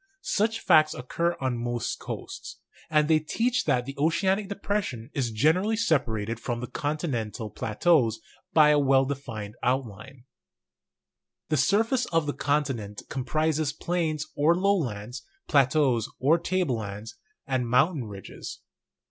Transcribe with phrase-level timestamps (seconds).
[0.23, 2.59] Such facts occur on most coasts;
[2.89, 8.19] and they teach that the oceanic depression is generally separated from the continental plateaus
[8.51, 10.23] by a well defined outline.
[11.49, 17.15] The surface of the continent comprises plains or low lands, plateaus or table lands,
[17.45, 18.61] and mountain ridges.